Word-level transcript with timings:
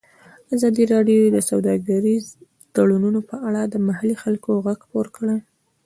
ازادي 0.55 0.83
راډیو 0.93 1.21
د 1.35 1.37
سوداګریز 1.49 2.25
تړونونه 2.75 3.19
په 3.29 3.35
اړه 3.47 3.61
د 3.65 3.75
محلي 3.87 4.15
خلکو 4.23 4.51
غږ 4.65 4.77
خپور 4.85 5.07
کړی. 5.15 5.37